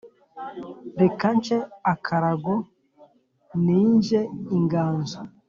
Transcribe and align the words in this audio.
Reka 1.01 1.25
nce 1.35 1.57
akarago 1.93 2.55
ninje 3.63 4.19
inganzo 4.57 5.17